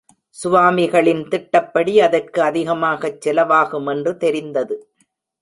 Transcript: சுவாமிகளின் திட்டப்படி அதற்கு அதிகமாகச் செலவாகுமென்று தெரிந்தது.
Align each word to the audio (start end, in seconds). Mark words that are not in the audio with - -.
சுவாமிகளின் 0.37 1.21
திட்டப்படி 1.27 1.93
அதற்கு 2.01 2.41
அதிகமாகச் 2.41 3.21
செலவாகுமென்று 3.21 4.17
தெரிந்தது. 4.17 4.77